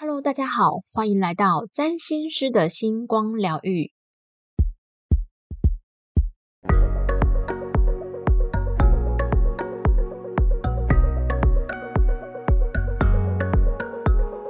[0.00, 3.90] Hello，大家好，欢迎来到占星师的星光疗愈。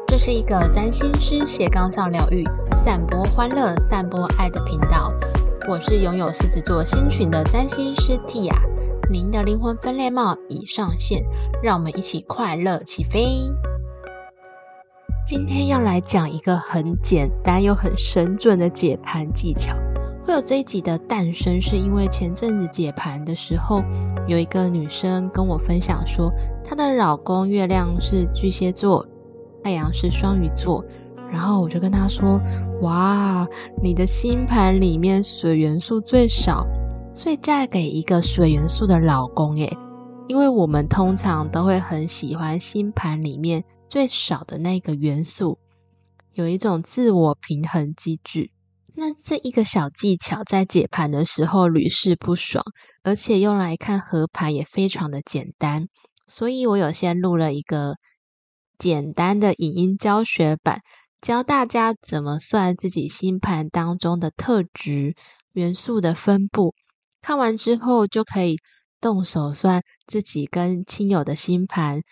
[0.07, 5.11] 这是一个占星师斜杠上疗愈、散播欢乐、散播爱的频道。
[5.67, 8.55] 我是拥有狮子座星群的占星师 Tia，
[9.11, 11.25] 您的灵魂分类帽已上线，
[11.63, 13.51] 让我们一起快乐起飞。
[15.31, 19.77] 今天要来讲一个很简单又很神准的解盘技巧。
[20.25, 23.83] 会有这一集的诞生，是因为前阵子解盘的时候，
[24.27, 26.33] 有一个女生跟我分享说，
[26.65, 29.07] 她的老公月亮是巨蟹座，
[29.63, 30.83] 太阳是双鱼座。
[31.31, 32.41] 然后我就跟她说
[32.81, 33.47] ：“哇，
[33.83, 36.67] 你的星盘里面水元素最少，
[37.13, 39.77] 所以嫁给一个水元素的老公，诶，
[40.27, 45.59] 因为我们通常都会很喜欢星盘里面。”最少的那个元素，
[46.33, 48.51] 有一种自我平衡机制。
[48.95, 52.65] 那这一个小技巧在解盘的时候屡试不爽，
[53.03, 55.87] 而且用来看合盘也非常的简单。
[56.27, 57.95] 所以我有先录了一个
[58.77, 60.81] 简单的影音教学版，
[61.21, 65.15] 教大家怎么算自己星盘当中的特质
[65.53, 66.75] 元素的分布。
[67.23, 68.57] 看完之后就可以
[69.01, 72.03] 动手算自己跟亲友的星盘。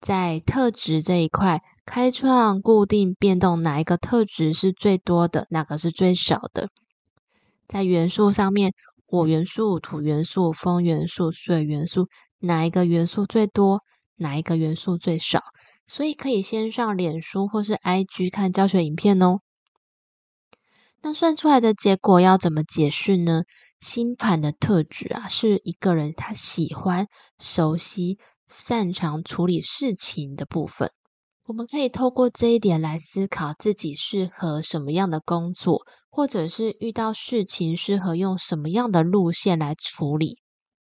[0.00, 5.46] 在特质这一块，开创、固定、变动，哪一个特质是最多的？
[5.50, 6.68] 哪个是最少的？
[7.66, 8.72] 在元素上面，
[9.06, 13.82] 火元素、土元素、风元素、水元素，哪一个元素最多？
[14.16, 15.42] 哪一个元素最少？
[15.86, 19.40] 所以可以先上脸书或是 IG 看教学影片哦。
[21.02, 23.42] 那算出来的结果要怎么解释呢？
[23.78, 28.18] 星盘的特质啊，是一个人他喜欢、熟悉。
[28.48, 30.90] 擅长处理事情的部分，
[31.46, 40.38] 我们可以透过这一点来思考自己适合什么样的工作，或者是遇到事情适合用什么样的路线来处理。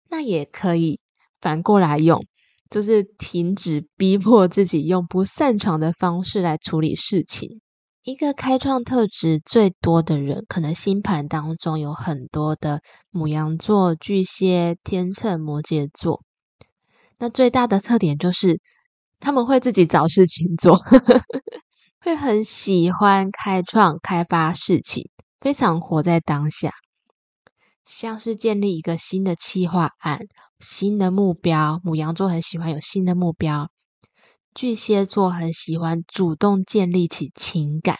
[0.09, 0.99] 那也可以
[1.41, 2.23] 反过来用，
[2.69, 7.61] 就是停止逼迫自己用不擅长的方式来处理事情。
[8.03, 16.23] 一个开创特质最多的人，可能星盘当中有很多的母羊座、巨蟹、天秤、摩羯座。
[17.19, 18.59] 那最大的特点就是
[19.19, 20.75] 他们会自己找事情做，
[21.99, 25.09] 会很喜欢开创、开发事情，
[25.41, 26.71] 非常活在当下。
[27.85, 30.19] 像是建立一个新的企划案、
[30.59, 33.67] 新的目标，母羊座很喜欢有新的目标；
[34.53, 37.95] 巨蟹座很喜欢主动建立起情感；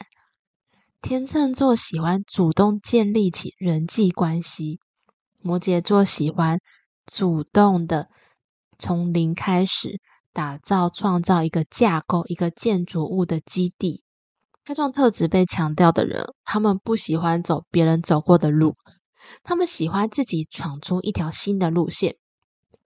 [1.01, 4.77] 天秤座喜欢主动建立起人际关系；
[5.41, 6.59] 摩羯座喜欢
[7.11, 8.09] 主动的。
[8.79, 9.99] 从零开始
[10.33, 14.03] 打造、创造一个架构、一个建筑物的基地。
[14.63, 18.75] 开创特质被强调的人，他们不喜欢走别人走过的路，
[19.43, 22.15] 他们喜欢自己闯出一条新的路线。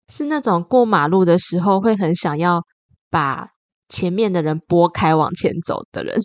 [0.07, 2.61] 是那种过马路的时候会很想要
[3.09, 3.49] 把
[3.89, 6.19] 前面的人拨开往前走的人。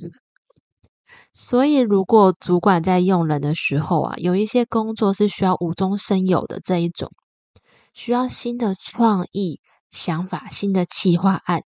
[1.33, 7.11] 所以，如果主管在用人的时候啊，有一些工作是需要无中生有的这一种。
[7.97, 11.63] 需要新的创意想法、新的企划案，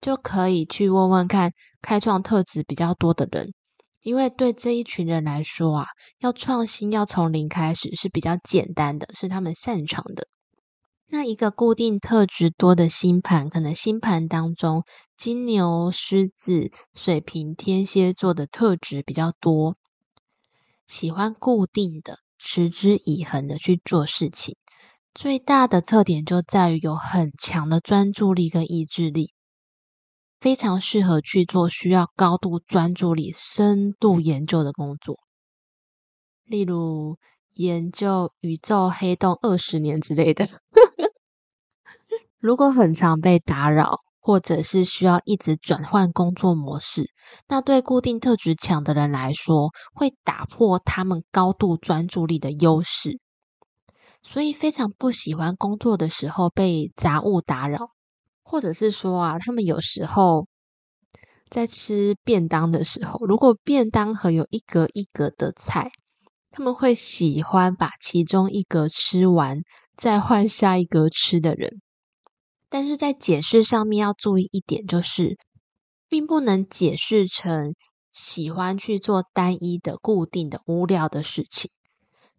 [0.00, 3.52] 就可以去问问看开创特质比较多的人，
[4.00, 5.86] 因为对这一群人来说啊，
[6.18, 10.26] 要创新、要从零开始是比较简单的，是他们擅长的。
[11.08, 14.82] 那一个固定特质多的星盘，可能星盘当中
[15.18, 19.76] 金牛、狮子、水瓶、天蝎座的特质比较多，
[20.88, 24.56] 喜欢固定的、持之以恒的去做事情。
[25.16, 29.32] 最大的特点就在于有很强的专注力跟意志力，
[30.38, 35.16] 非常适合去做需要高度专注力、深度研究的工作，
[36.44, 37.16] 例如
[37.54, 40.46] 研究宇宙黑洞二十年之类的。
[42.38, 47.10] 如果很常被打扰，或者是需要一直转换工作模式，
[47.48, 53.18] 那对固定特质强的人来说，会打破他们高度专注力的优势。
[54.28, 57.90] 所以非常不喜欢工作的时候被杂物打扰，
[58.42, 60.48] 或者是说啊，他们有时候
[61.48, 65.92] 在吃便当的时候，如果便当盒有一格一格的菜，
[66.50, 69.62] 他们会喜欢把其中一格吃完，
[69.96, 71.80] 再换下一格吃的人。
[72.68, 75.38] 但是在解释上面要注意一点，就是
[76.08, 77.76] 并不能解释成
[78.12, 81.70] 喜欢去做单一的、固定的、无聊的事情，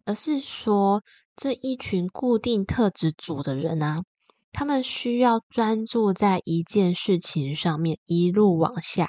[0.08, 1.02] 而是说。
[1.40, 4.02] 这一群固定特质组的人啊，
[4.50, 9.08] 他们需要专注在一件事情上面，一路往下，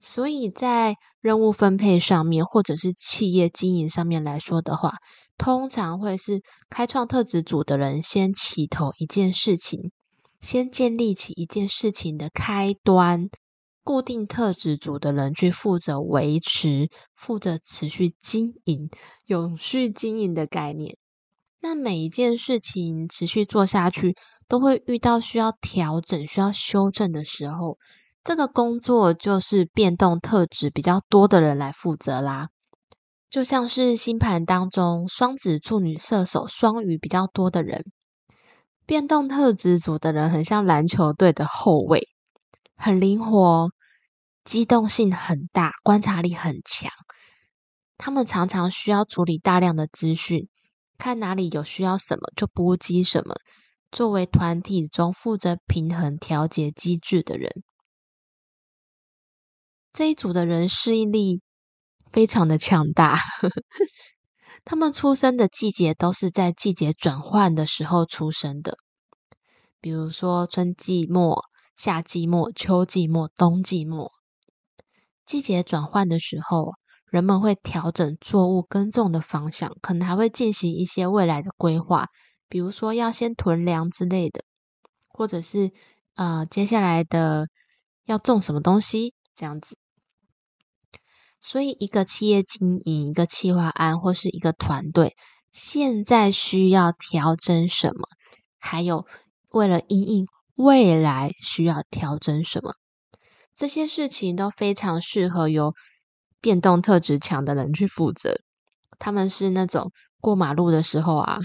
[0.00, 4.94] 所以在任务分配上面，或者是企业经营上面来说的话，
[5.36, 6.40] 通常会是
[6.70, 9.92] 开创特质组的人先起头一件事情，
[10.40, 13.28] 先建立起一件事情的开端。
[13.88, 18.90] 固定特质组的人去负责维持、负责持续经营、
[19.24, 20.98] 永续经营的概念。
[21.62, 24.14] 那每一件事情持续做下去，
[24.46, 27.78] 都会遇到需要调整、需要修正的时候。
[28.22, 32.48] 这个工作就是变动特质比较多的人来负责啦。
[33.30, 37.86] 就像是星盘当中，双子、处女、射手、双鱼比较多的人，
[38.84, 42.06] 变动特质组的人很像篮球队的后卫，
[42.76, 43.70] 很灵活。
[44.48, 46.90] 机动性很大，观察力很强。
[47.98, 50.48] 他们常常需要处理大量的资讯，
[50.96, 53.34] 看哪里有需要什么就波及什么。
[53.92, 57.62] 作为团体中负责平衡调节机制的人，
[59.92, 61.42] 这一组的人适应力
[62.10, 63.18] 非常的强大。
[64.64, 68.78] 他们出生的季节都是在季节转换的时候出生的，
[69.78, 71.44] 比如说春季末、
[71.76, 74.17] 夏季末、秋季末、冬季末。
[75.28, 76.72] 季节转换的时候，
[77.10, 82.06] 人们会调整作物耕种的方向，可能还会进行一些未来的规划，
[82.48, 84.42] 比如说要先囤粮之类的，
[85.06, 85.70] 或者是
[86.14, 87.48] 呃接下来的
[88.06, 89.76] 要种什么东西这样子。
[91.40, 95.14] 所以，一个企业经营、一个企划案或是一个团队，
[95.52, 98.08] 现在需要调整什么？
[98.58, 99.06] 还有，
[99.50, 100.26] 为了应应
[100.56, 102.72] 未来需要调整什么？
[103.58, 105.74] 这些事情都非常适合由
[106.40, 108.36] 变动特质强的人去负责。
[109.00, 109.90] 他们是那种
[110.20, 111.38] 过马路的时候啊，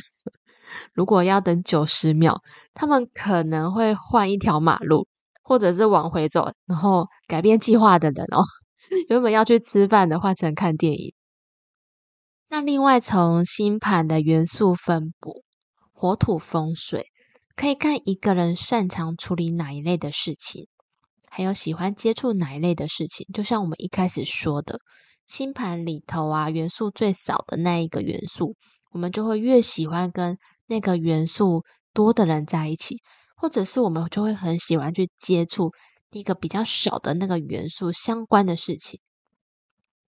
[0.93, 2.39] 如果要等九十秒，
[2.75, 5.07] 他们可能会换一条马路，
[5.41, 8.43] 或者是往回走，然后改变计划的人哦。
[9.09, 11.15] 原本要去吃饭的，换成看电影。
[12.47, 15.43] 那另外从星盘的元素分布，
[15.91, 17.07] 火土风水，
[17.55, 20.67] 可以看一个人擅长处理哪一类的事情。
[21.35, 23.25] 还有喜欢接触哪一类的事情？
[23.33, 24.77] 就像我们一开始说的，
[25.25, 28.55] 星盘里头啊，元素最少的那一个元素，
[28.91, 30.37] 我们就会越喜欢跟
[30.67, 33.01] 那个元素多的人在一起，
[33.35, 35.71] 或者是我们就会很喜欢去接触
[36.11, 38.99] 一个比较少的那个元素相关的事情。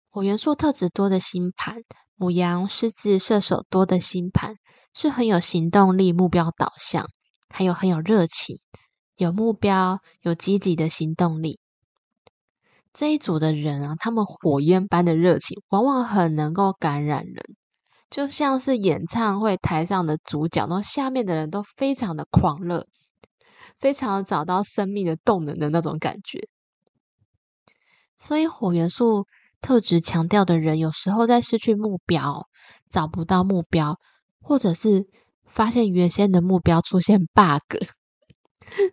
[0.10, 1.78] 火元素特质多的星盘，
[2.16, 4.56] 母羊、狮子、射手多的星盘，
[4.94, 7.08] 是很有行动力、目标导向，
[7.48, 8.60] 还有很有热情。
[9.18, 11.60] 有目标，有积极的行动力，
[12.94, 17.56] 这一组的人啊，他们火焰般的热情，往往很能够感染人，
[18.10, 22.88] 就像是演唱会台上的主角，然后下面的人都非常的狂热，
[23.80, 26.48] 非常找到生命的动能的那种感觉。
[28.18, 29.28] 所以，火元素
[29.62, 32.48] 特质强调的人，有时候在失去目标、
[32.90, 33.98] 找不到目标，
[34.42, 35.08] 或者是
[35.46, 37.86] 发现原先的目标出现 bug。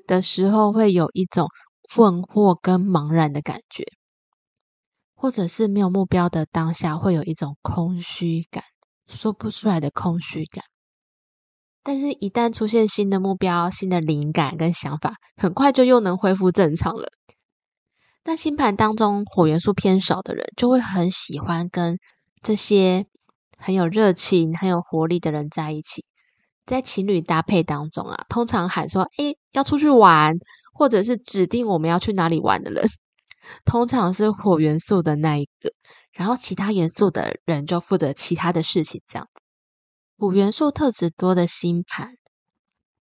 [0.06, 1.48] 的时候会有一种
[1.82, 3.84] 困惑跟茫然的感觉，
[5.14, 8.64] 或者是没有目标的当下会有一种空虚感，
[9.06, 10.64] 说不出来的空虚感。
[11.84, 17.08] 但是，一旦出现新的目标、新的灵感跟想法，很快就又能恢复正常了。
[18.24, 21.98] 那星盘当中火元素偏少的人，就会很喜欢跟
[22.40, 23.06] 这些
[23.58, 26.04] 很有热情、很有活力的人在一起。
[26.64, 30.36] 在情侣搭配当中啊，通常喊说：“哎，要出去玩，
[30.72, 32.88] 或者是指定我们要去哪里玩的人，
[33.64, 35.72] 通常是火元素的那一个，
[36.12, 39.02] 然后其他元素的人就负责其他的事情。
[39.06, 39.42] 这样子，
[40.18, 42.16] 五元素特质多的星盘，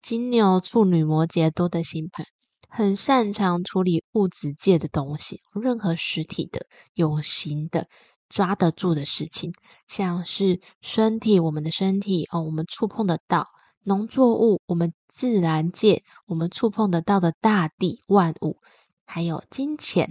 [0.01, 2.25] 金牛、处女、摩羯多的星盘，
[2.69, 7.87] 很擅长处理物质界的东西，任何实体的、有形的。”
[8.33, 9.51] 抓得住的事情，
[9.89, 13.45] 像是身体，我们的身体哦，我们触碰得到
[13.83, 18.57] 农作物，我们自然界，我们触碰得到的大地万物，
[19.05, 20.09] 还有金钱，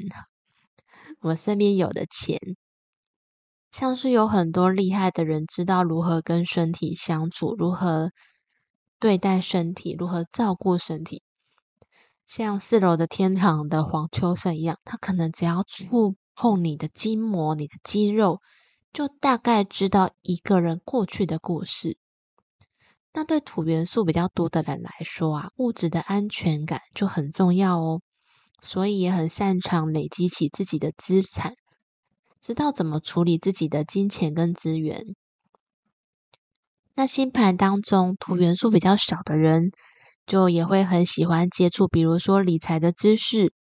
[1.20, 2.38] 我身边有的钱，
[3.70, 8.12] 像是有很多厉害的人知道如何跟身体相处，如何
[8.98, 11.22] 对待身体，如何照顾身体，
[12.26, 16.16] 像四楼的天堂的黄秋生一样，他可能只要触。
[16.36, 18.40] 碰你的筋膜，你的肌肉，
[18.94, 21.98] 就大概知道一个人过去的故事。
[23.12, 28.00] 那对土元素比较多的人来说啊，物质的安全感就很重要哦，
[28.62, 31.54] 所以也很擅长累积起自己的资产，
[32.40, 35.04] 知道怎么处理自己的金钱跟资源。
[36.94, 39.70] 那星盘当中土元素比较少的人，
[40.26, 43.52] 就也会很喜欢接触，比如说理财的知识，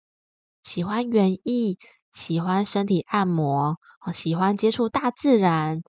[0.62, 1.78] 喜欢园艺。
[2.14, 3.76] 喜欢身体按摩，
[4.12, 5.82] 喜欢接触大自然，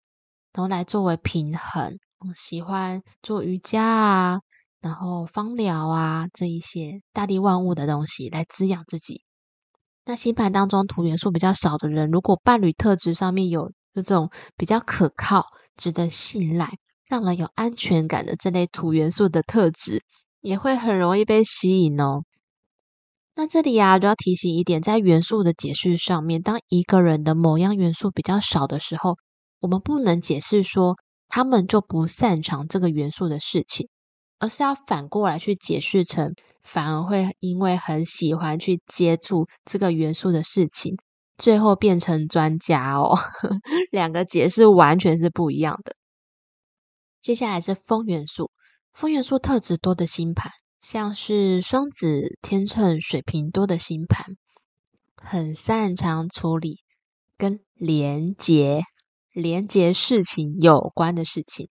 [0.52, 1.98] 都来作为平衡。
[2.36, 4.40] 喜欢做瑜伽啊，
[4.82, 9.24] 然后芳疗啊这一些大地万物的东西来滋养自己。
[10.06, 15.46] 那星盘当中土元素比较少的人，如果伴侣特质上面有这种比较可靠、
[15.78, 20.04] 值得信赖、让人有安全感的这类土元素的特质，
[20.42, 22.24] 也会很容易被吸引哦。
[23.36, 29.16] 那这里啊，就要提醒一点，在元素的解释上面，当一个人的某样元素比较少的时候，
[29.60, 30.98] 我们不能解释说
[31.30, 33.88] 他们就不擅长这个元素的事情，
[34.40, 40.98] 而是要反过来去解释成，反而会因为很喜欢去接触这个元素的事情，
[41.38, 43.18] 最后变成专家哦。
[43.92, 45.96] 两个解释完全是不一样的。
[47.22, 48.52] 接下来是风元素，
[48.92, 50.52] 风元素特质多的星盘。
[50.82, 54.38] 像是双子、天秤、水瓶多的星盘，
[55.22, 56.80] 很擅长处理
[57.38, 58.84] 跟连接、
[59.34, 61.70] 连接事情有关的事情。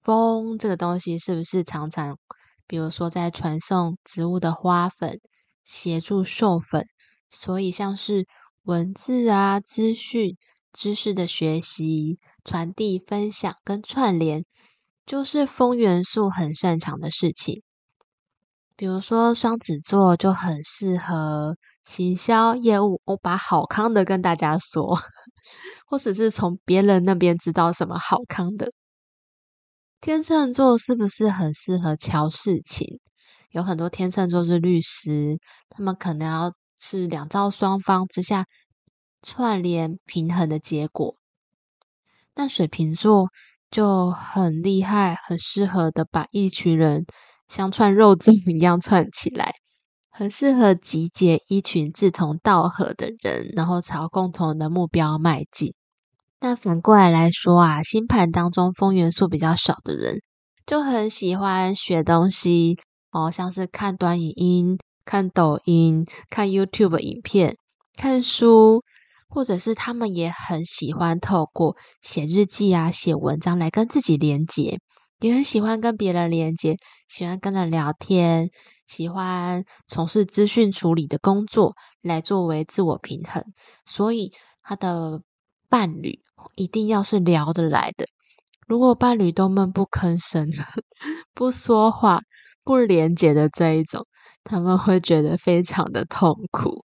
[0.00, 2.18] 风这个东西是不是常常，
[2.66, 5.20] 比如说在传送植物的花粉，
[5.64, 6.86] 协助授粉，
[7.28, 8.26] 所以像是
[8.62, 10.36] 文字啊、资讯、
[10.72, 14.44] 知识的学习、传递、分享跟串联，
[15.04, 17.62] 就是风元素很擅长的事情。
[18.76, 24.98] 比如说双子座就很适合行销业务，我把好康的跟大家说，
[25.86, 28.72] 或者是从别人那边知道什么好康的。
[30.00, 33.00] 天秤座是不是很适合敲事情？
[33.50, 38.46] 有很多天秤座是律师，他们可能要是两造双方之下
[39.22, 41.16] 串联平衡的结果。
[42.32, 43.28] 但水瓶座
[43.70, 47.04] 就很厉害，很适合的把一群人。
[47.48, 49.52] 像串肉粽一样串起来，
[50.10, 55.74] 很适合集结一群志同道合的人，然后朝共同的目标迈进。
[56.38, 60.20] 但反过来来说啊，星盘当中风元素比较少的人，
[60.66, 62.76] 就很喜欢学东西
[63.12, 67.56] 哦，像是看短影音、看抖音、看 YouTube 影片、
[67.96, 68.82] 看书，
[69.28, 74.80] 或者是他们也很喜欢透过写日记啊、写文章来跟自己连接。
[75.20, 76.76] 也很喜欢跟别人连接，
[77.08, 78.50] 喜欢跟人聊天，
[78.86, 83.44] 喜欢从事资讯处理的工作来作为自我平衡。
[83.84, 85.20] 所以他的
[85.68, 86.20] 伴侣
[86.56, 88.06] 一定要是聊得来的。
[88.66, 90.48] 如果伴侣都闷不吭声、
[91.34, 92.20] 不说话、
[92.64, 94.06] 不连接的这一种，
[94.44, 96.84] 他们会觉得非常的痛苦。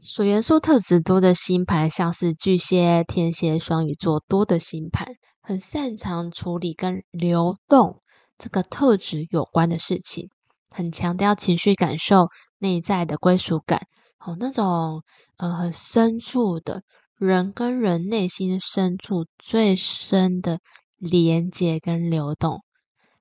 [0.00, 5.06] 水元素特质多的星盘，像是巨蟹、天蝎、双鱼座多的星盘。
[5.48, 8.02] 很擅长处理跟流动
[8.36, 10.28] 这个特质有关的事情，
[10.70, 13.86] 很强调情绪感受、内在的归属感，
[14.18, 15.04] 哦，那种
[15.36, 16.82] 呃很深处的
[17.14, 20.58] 人跟人内心深处最深的
[20.96, 22.64] 连接跟流动，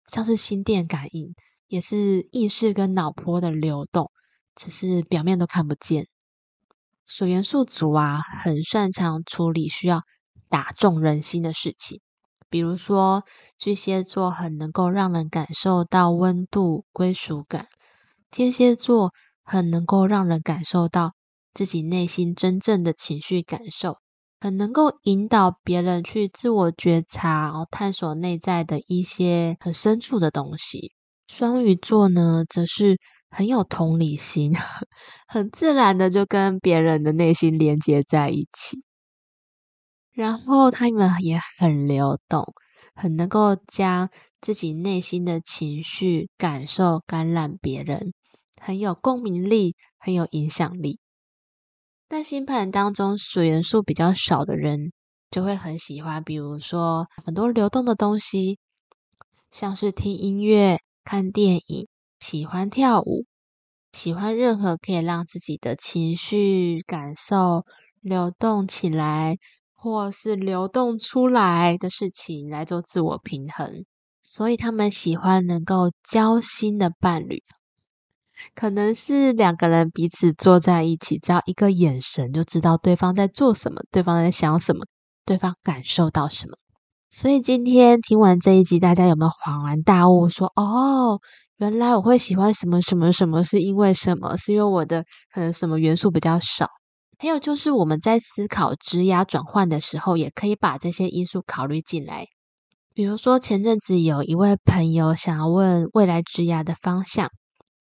[0.08, 1.36] 像是心电感应，
[1.68, 4.10] 也是意识跟脑波的流动，
[4.56, 6.08] 只是表面都看不见。
[7.06, 10.02] 水元素族啊，很擅长处理需要
[10.50, 12.02] 打中人心的事情。
[12.56, 13.26] 比如说，
[13.58, 17.66] 巨蟹座很能够让人感受到温度、归属感；
[18.32, 19.12] 天蝎座
[19.44, 21.16] 很能够让人感受到
[21.54, 23.98] 自己内心真正的情绪感受，
[24.40, 30.94] 很能够引导别人去自我觉察，然后探索内在的一些很深处的东西。
[31.28, 32.98] 双鱼座呢，则是
[33.30, 34.54] 很有同理心，
[35.28, 38.82] 很自然的就跟别人的内心连接在一起。
[40.16, 42.54] 然后他们也很流动，
[42.96, 48.14] 很能够将自己内心的情绪感受感染别人，
[48.62, 51.00] 很有共鸣力，很有影响力。
[52.08, 54.94] 但星盘当中水元素比较少的人，
[55.30, 58.58] 就会很喜欢，比如说很多流动的东西，
[59.52, 61.88] 像是听音乐、看电影，
[62.20, 63.26] 喜欢跳舞，
[63.92, 67.66] 喜欢任何可以让自己的情绪感受
[68.00, 69.36] 流动起来。
[69.86, 73.86] 或是流动出来的事情来做自我平衡，
[74.24, 77.44] 所以他们喜欢能够交心的伴侣，
[78.56, 84.88] 可能是两个人彼此坐在一起，只要一个眼神就知道对方在做什么，对方在想什么，
[85.24, 86.58] 对方感受到什么。
[87.12, 90.28] 所以今天听完这一集，大家有没有恍然大悟？
[90.30, 91.20] 说哦，
[91.58, 94.36] 原来我会喜欢什么什么什么，是因为什么？
[94.36, 96.68] 是因为我的可能什么元素比较少？
[97.18, 102.28] 还有就是我们在思考职涯转换的时候，也可以把这些因素考虑进来。
[102.94, 107.30] 比如说前阵子有一位朋友想要问未来职涯的方向，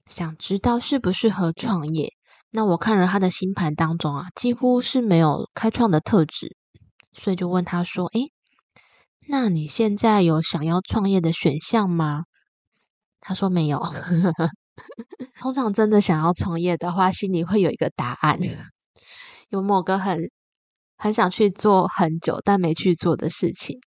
[0.08, 2.12] 想知道适不适合创业，
[2.50, 6.56] 那我看了他的星盘当中啊，几乎是没有开创的特质，
[7.12, 8.32] 所以就问他说：“诶，
[9.28, 12.24] 那你现在有想要创业的选项吗？”
[13.20, 13.80] 他说没有。
[15.40, 18.38] 通常真的想要创业的话，心里会有一个答案，
[19.48, 20.18] 有某个很
[20.96, 23.78] 很想去做很久但没去做的事情，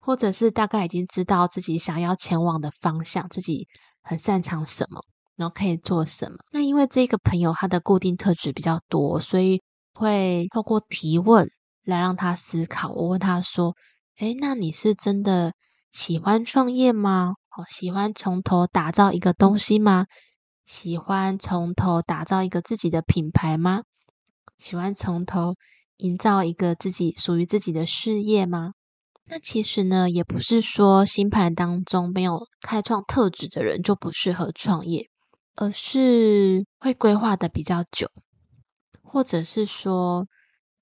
[0.00, 3.66] 或者是大概已经知道自己想要前往的方向，自己
[4.02, 5.00] 很擅长什么。
[5.36, 6.38] 然后可以做什么？
[6.50, 11.46] 那因为这个朋友他的固定特质比较多，所以会透过提问
[11.84, 12.90] 来让他思考。
[12.92, 13.74] 我问他说
[14.16, 15.52] ：“诶，那你是真的
[15.92, 17.34] 喜欢创业吗？
[17.54, 20.06] 哦，喜欢从头打造一个东西吗？
[20.64, 23.82] 喜欢从头打造一个自己的品牌吗？
[24.58, 25.54] 喜欢从头
[25.96, 28.72] 营造一个自己属于自己的事业吗？”
[29.28, 35.08] 那其实呢，也不是说星盘当中没有开创特质的人就不适合创业。
[35.58, 38.10] 而是会规划的比较久，
[39.02, 40.26] 或者是说，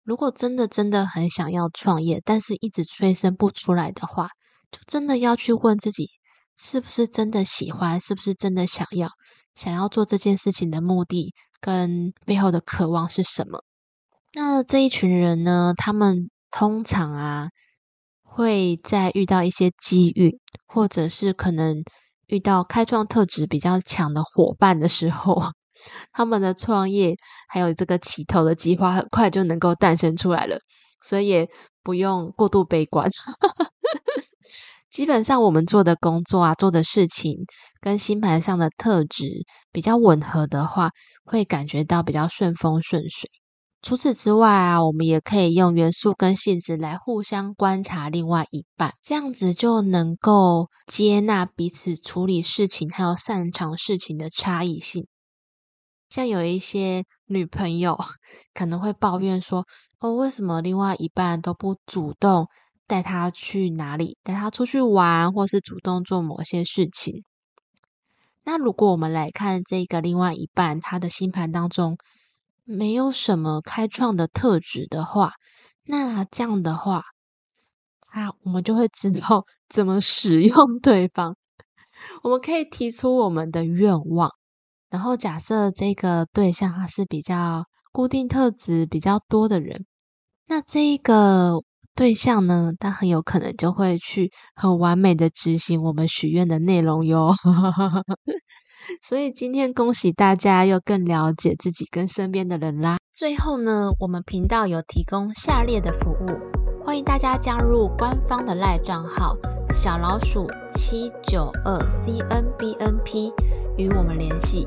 [0.02, 4.30] 如果真的真的很想要创业，但是一直催生不出来的话，
[4.72, 6.10] 就真的要去问自己，
[6.56, 9.10] 是不是真的喜欢，是不是真的想要，
[9.54, 13.64] 想要做这件事情的目的跟背后的渴望是什么？
[14.34, 17.48] 那这一群人呢，他们通常啊，
[18.22, 21.82] 会在遇到一些机遇，或者是可能。
[22.28, 25.42] 遇到开创特质比较强的伙伴的时候，
[26.10, 27.14] 他们的创业
[27.48, 30.58] 还有这个起头的计划很快就能够诞生出来了，
[31.02, 31.46] 所以也
[31.82, 33.10] 不用过度悲观。
[34.94, 37.46] 基本上我们做的工作啊，做的事情
[37.80, 39.26] 跟星盘上的特质
[39.72, 40.90] 比较吻合的话，
[41.24, 43.28] 会感觉到比较顺风顺水。
[43.82, 55.08] 除此之外啊，我们也可以用元素跟性质来互相观察另外一半，这样子就能够接纳彼此处理事情还有擅长事情的差异性。
[56.08, 57.98] 像有一些女朋友
[58.54, 59.66] 可能会抱怨说
[59.98, 62.46] ：“哦，为什么另外一半都不主动
[62.86, 67.24] 带他去哪里，带他出去玩，或是主动做某些事情？”
[68.44, 71.96] 那如果我们来看这个另外一半，他的星盘当中。
[72.66, 75.34] 没有什么开创的特质的话，
[75.84, 77.02] 那这样的话，
[78.08, 81.36] 啊，我们就会知道 怎么使用对方。
[82.22, 84.30] 我们可以提出我们的愿望，
[84.88, 89.84] 然后假设这个对象他是比较固定特质比较多的人，
[90.46, 91.62] 那这一个
[91.94, 97.32] 对象呢，他很有可能就会去很完美的执行我们许愿的内容哟。
[99.00, 102.98] 所以今天恭喜大家又更了解自己跟身边的人啦。
[103.12, 109.36] 最后呢，我们频道有提供下列的服务，欢迎大家加入官方的赖账号
[109.72, 113.32] 小老鼠七九二 C N B N P
[113.78, 114.66] 与我们联系。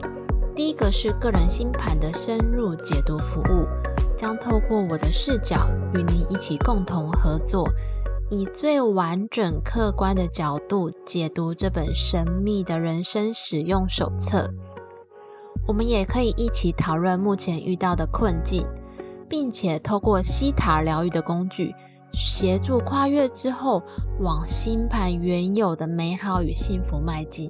[0.55, 3.67] 第一个是个人星盘的深入解读服务，
[4.17, 7.69] 将透过我的视角与您一起共同合作。
[8.29, 14.51] 以最完整、客观的角度解读这本神秘的人生使用手册。
[15.65, 18.67] 我们也可以一起讨论目前遇到的困境，
[19.29, 21.73] 并且透过西塔疗愈的工具，
[22.11, 23.81] 协助跨越之后
[24.19, 27.49] 往星盘原有的美好与幸福迈进。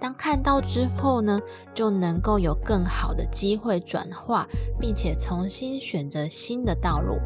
[0.00, 1.40] 当看到之后呢，
[1.74, 4.46] 就能够有更好的机会转化，
[4.78, 7.18] 并且重新选择新的道路。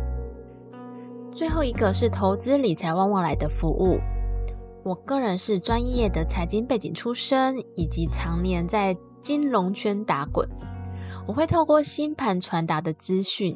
[1.33, 3.99] 最后一个是投资理财旺旺来的服务。
[4.85, 10.49] 我个人是专业的财经背景出身，以及常年在金融圈打滚。
[11.27, 13.55] 我会透过星盘传达的资讯，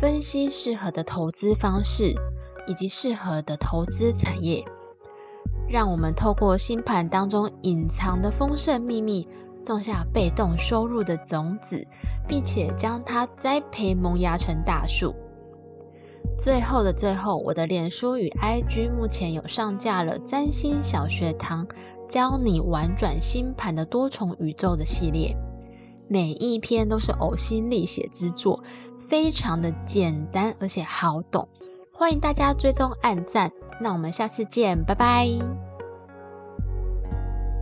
[0.00, 2.14] 分析适合的投资方式，
[2.66, 4.64] 以及适合的投资产业，
[5.68, 9.26] 让我们透过星盘当中隐藏的丰盛秘密，
[9.64, 11.86] 种下被动收入的种子，
[12.28, 15.14] 并且将它栽培萌芽成大树。
[16.38, 21.66] 最后的最后，我的脸书与 IG 目前有上架了占星小学堂，
[22.08, 25.34] 教你玩转星盘的多重宇宙的系列，
[26.08, 28.62] 每一篇都是呕心沥血之作，
[29.08, 31.48] 非常的简单而且好懂，
[31.98, 35.26] 欢迎大家追踪按赞，那我们下次见，拜拜。